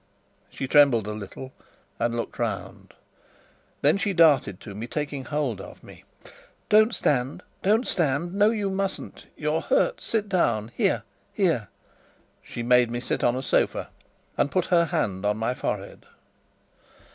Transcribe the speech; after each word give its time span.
She 0.49 0.67
trembled 0.67 1.05
a 1.05 1.11
little, 1.11 1.51
and 1.99 2.15
looked 2.17 2.39
round. 2.39 2.95
Then 3.83 3.97
she 3.99 4.13
darted 4.13 4.59
to 4.61 4.73
me, 4.73 4.87
taking 4.87 5.25
hold 5.25 5.61
of 5.61 5.83
me. 5.83 6.03
"Don't 6.69 6.95
stand, 6.95 7.43
don't 7.61 7.85
stand! 7.85 8.33
No, 8.33 8.49
you 8.49 8.71
mustn't! 8.71 9.27
You're 9.37 9.61
hurt! 9.61 10.01
Sit 10.01 10.27
down 10.27 10.71
here, 10.75 11.03
here!" 11.33 11.67
She 12.41 12.63
made 12.63 12.89
me 12.89 12.99
sit 12.99 13.23
on 13.23 13.35
a 13.35 13.43
sofa, 13.43 13.89
and 14.39 14.49
put 14.49 14.65
her 14.73 14.85
hand 14.85 15.23
on 15.23 15.37
my 15.37 15.53
forehead. 15.53 16.03